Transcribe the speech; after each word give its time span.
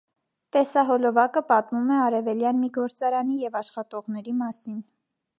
Տեսահոլովակը 0.55 1.41
պատմում 1.49 1.91
է 1.97 1.99
արևելյան 2.05 2.57
մի 2.61 2.69
գործարանի 2.77 3.37
և 3.41 3.59
աշխատողների 3.61 4.33
մասին։ 4.39 4.81